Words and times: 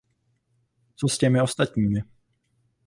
Co 0.95 1.07
s 1.07 1.17
těmi 1.17 1.41
ostatními? 1.41 2.03